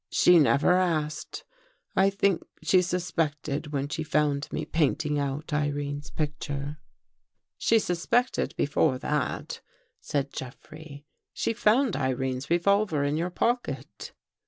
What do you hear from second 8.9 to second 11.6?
that," said Jeffrey." She